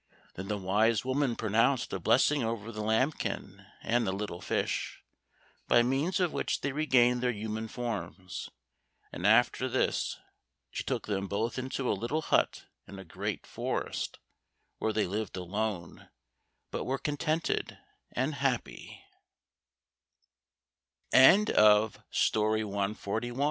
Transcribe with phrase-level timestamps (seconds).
[0.33, 5.03] Then the wise woman pronounced a blessing over the lambkin and the little fish,
[5.67, 8.49] by means of which they regained their human forms,
[9.13, 10.17] and after this
[10.71, 14.17] she took them both into a little hut in a great forest,
[14.79, 16.09] where they lived alone,
[16.71, 17.77] but were contented
[18.11, 19.03] and happy.
[21.11, 23.33] 142 Simeli Mountain There